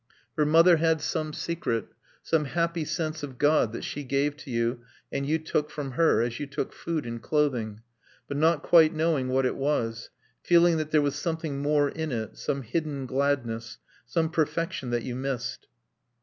Her 0.35 0.47
mother 0.47 0.77
had 0.77 0.99
some 0.99 1.31
secret: 1.31 1.85
some 2.23 2.45
happy 2.45 2.85
sense 2.85 3.21
of 3.21 3.37
God 3.37 3.71
that 3.71 3.83
she 3.83 4.03
gave 4.03 4.35
to 4.37 4.49
you 4.49 4.79
and 5.11 5.27
you 5.27 5.37
took 5.37 5.69
from 5.69 5.91
her 5.91 6.23
as 6.23 6.39
you 6.39 6.47
took 6.47 6.73
food 6.73 7.05
and 7.05 7.21
clothing, 7.21 7.81
but 8.27 8.35
not 8.35 8.63
quite 8.63 8.95
knowing 8.95 9.27
what 9.27 9.45
it 9.45 9.55
was, 9.55 10.09
feeling 10.41 10.77
that 10.77 10.89
there 10.89 11.03
was 11.03 11.13
something 11.17 11.59
more 11.61 11.87
in 11.87 12.11
it, 12.11 12.35
some 12.35 12.63
hidden 12.63 13.05
gladness, 13.05 13.77
some 14.07 14.31
perfection 14.31 14.89
that 14.89 15.03
you 15.03 15.15
missed. 15.15 15.67